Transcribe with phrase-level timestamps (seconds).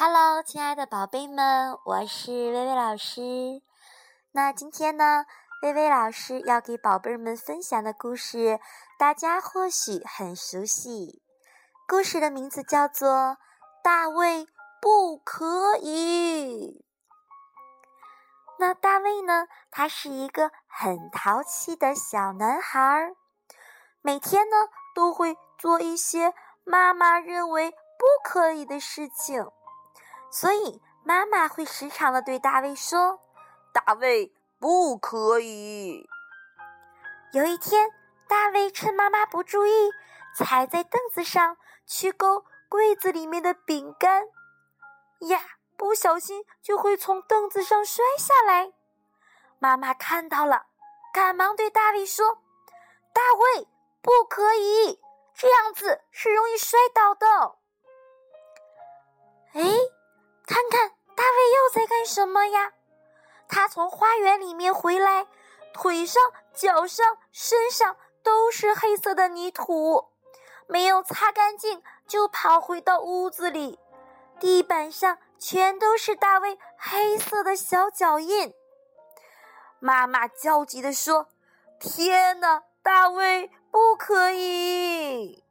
[0.00, 3.60] Hello，亲爱的宝贝们，我是薇薇老师。
[4.30, 5.26] 那今天呢，
[5.60, 8.60] 薇薇老师要给宝贝们分享的故事，
[8.96, 11.20] 大家或许很熟悉。
[11.88, 13.08] 故事的名字叫做
[13.82, 14.46] 《大卫
[14.80, 16.80] 不可以》。
[18.60, 23.16] 那大卫呢，他是一个很淘气的小男孩，
[24.00, 29.44] 每天呢都会做一些妈妈认为不可以的事情。
[30.30, 33.20] 所以，妈妈会时常的对大卫说
[33.72, 36.08] ：“大卫不可以。”
[37.32, 37.88] 有一天，
[38.28, 39.90] 大卫趁妈妈不注意，
[40.36, 44.28] 踩在凳子上去勾柜子里面的饼干，
[45.20, 45.40] 呀，
[45.76, 48.72] 不小心就会从凳子上摔下来。
[49.58, 50.66] 妈妈看到了，
[51.12, 52.42] 赶忙对大卫说
[53.12, 53.22] ：“大
[53.56, 53.68] 卫，
[54.02, 55.00] 不可以，
[55.34, 57.56] 这样子是容易摔倒的。”
[59.54, 59.97] 哎。
[60.48, 62.72] 看看大卫又在干什么呀？
[63.48, 65.26] 他从花园里面回来，
[65.74, 66.22] 腿上、
[66.54, 70.08] 脚上、身上都是黑色的泥土，
[70.66, 73.78] 没有擦干净就跑回到屋子里，
[74.40, 78.54] 地板上全都是大卫黑色的小脚印。
[79.80, 81.28] 妈妈焦急地说
[81.78, 85.44] ：“天哪，大卫不可以！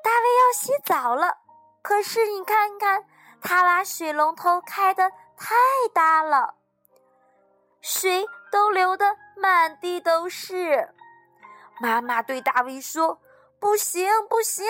[0.00, 1.38] 大卫要洗澡了，
[1.82, 3.04] 可是你看看。”
[3.44, 5.54] 他把水龙头开的太
[5.92, 6.54] 大了，
[7.82, 10.88] 水都流得满地都是。
[11.78, 13.20] 妈妈对大卫说
[13.60, 14.66] ：“不行，不行，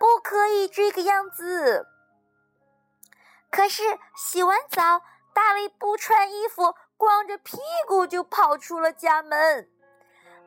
[0.00, 1.86] 不可以这个样子。”
[3.48, 3.82] 可是
[4.16, 5.02] 洗完澡，
[5.32, 9.70] 大卫不穿衣服，光着屁股就跑出了家门。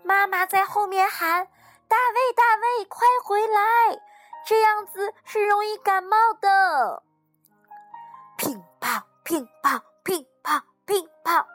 [0.03, 1.47] 妈妈在后面喊
[1.87, 4.01] ：“大卫，大卫，快回来！
[4.45, 7.03] 这样子是容易感冒的。”
[9.29, 11.45] 乒乓乒乓乒乓，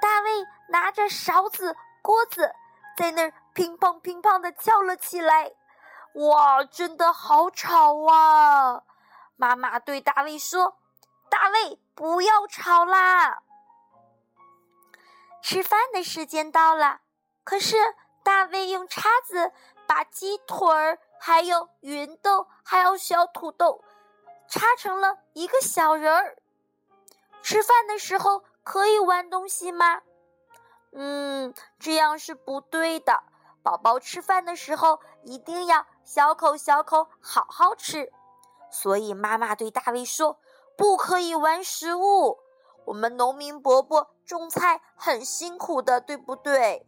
[0.00, 2.52] 大卫拿着勺子、锅子，
[2.96, 5.52] 在那儿乒乓乒乓的敲了起来。
[6.14, 8.82] 哇，真的好吵啊！
[9.36, 10.78] 妈妈对大卫说
[11.30, 13.40] ：“大卫，不要吵啦！”
[15.40, 17.02] 吃饭的时间到了，
[17.44, 17.76] 可是
[18.24, 19.52] 大卫用叉子
[19.86, 23.84] 把鸡腿儿、还有芸豆、还有小土豆。
[24.48, 26.36] 插成了一个小人儿。
[27.42, 30.02] 吃饭的时候可以玩东西吗？
[30.92, 33.22] 嗯，这样是不对的。
[33.62, 38.12] 宝宝吃饭的时候一定要小口小口好好吃。
[38.70, 40.38] 所以妈妈对大卫说
[40.76, 42.38] ：“不可以玩食物。
[42.84, 46.86] 我们农民伯伯种菜很辛苦的，对不对？”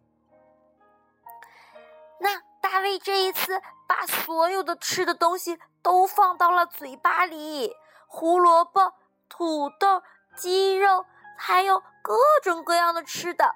[2.18, 5.58] 那大卫这一次把所有的吃的东西。
[5.82, 7.74] 都放到了嘴巴里，
[8.06, 8.94] 胡萝卜、
[9.28, 10.00] 土豆、
[10.34, 11.06] 鸡肉，
[11.36, 13.54] 还有各种各样的吃的。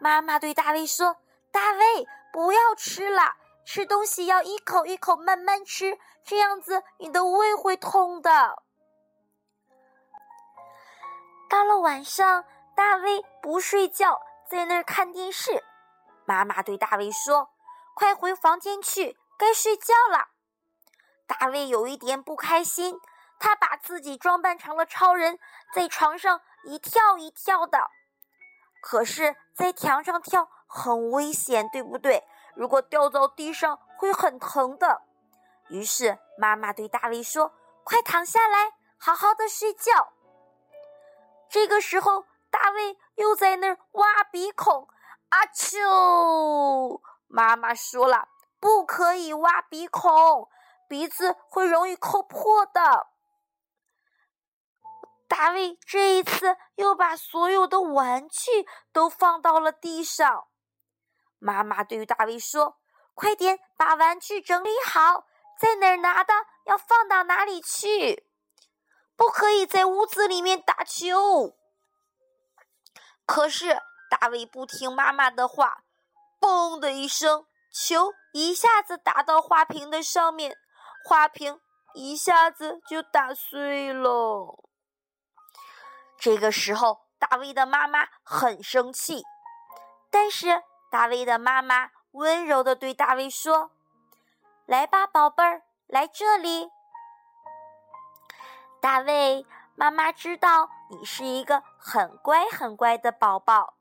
[0.00, 1.16] 妈妈对大卫说
[1.50, 8.62] ：“大卫，不要吃了，吃东西要一口一口慢慢吃，这样子你的胃会痛的。”
[11.48, 15.62] 到了晚上，大卫不睡觉，在那儿看电视。
[16.24, 17.50] 妈妈对大卫说
[17.94, 20.28] ：“快回房间去，该睡觉了。”
[21.26, 22.98] 大卫有一点不开心，
[23.38, 25.38] 他把自己装扮成了超人，
[25.74, 27.90] 在床上一跳一跳的。
[28.82, 32.24] 可是，在墙上跳很危险，对不对？
[32.54, 35.02] 如果掉到地上会很疼的。
[35.68, 37.52] 于是，妈妈对大卫说
[37.84, 40.12] ：“快躺下来，好好的睡觉。”
[41.48, 44.88] 这个时候，大卫又在那儿挖鼻孔。
[45.30, 48.28] 阿丘，妈妈说了，
[48.60, 50.48] 不可以挖鼻孔。
[50.86, 53.08] 鼻子会容易抠破的。
[55.36, 60.46] 大卫这一次又把所有的玩具都放到了地上。
[61.40, 62.78] 妈妈对大卫说
[63.14, 65.26] ：“快点把玩具整理好，
[65.58, 66.32] 在哪儿拿的
[66.66, 68.28] 要放到哪里去，
[69.16, 71.56] 不可以在屋子里面打球。”
[73.26, 75.82] 可是大卫不听妈妈的话，
[76.38, 80.56] 嘣的一声，球一下子打到花瓶的上面。
[81.04, 81.60] 花瓶
[81.92, 84.63] 一下子就打碎了。
[86.18, 89.22] 这个时候，大卫的妈妈很生气，
[90.10, 93.70] 但是大卫的妈妈温柔的对大卫说
[94.66, 96.70] ：“来吧，宝贝儿，来这里。”
[98.80, 103.74] 大卫，妈妈知道你是一个很乖很乖的宝宝，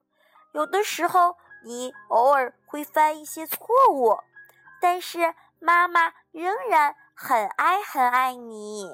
[0.53, 4.19] 有的时候你偶尔会犯一些错误，
[4.81, 6.95] 但是妈妈仍然。
[7.15, 8.89] 很爱很爱你。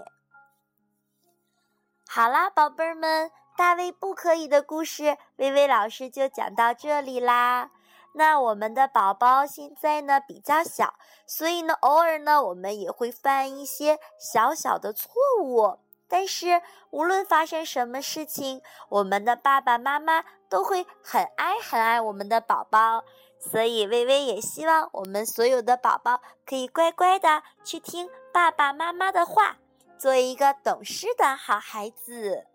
[2.19, 7.71] 好啦，宝贝儿们，大卫不可以的故事，微微老师就讲到这里啦。
[8.11, 10.95] 那我们的宝宝现在呢比较小，
[11.25, 15.09] 所以呢偶尔呢我们也会犯一些小小的错
[15.41, 15.77] 误。
[16.09, 23.05] 但是无论发生什么事情，我们的爸爸妈妈都会很爱很爱我们的宝宝。
[23.39, 29.55] 所以微微也希望我们所有的宝宝可以乖乖的去听爸爸妈妈的话。
[29.99, 32.45] 做一个懂事的好孩子。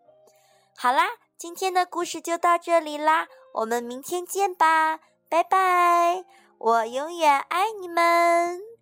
[0.76, 1.05] 好啦，
[1.37, 4.99] 今天的故事就到这里啦，我们明天见吧，
[5.29, 6.25] 拜拜！
[6.56, 8.74] 我永远爱你们。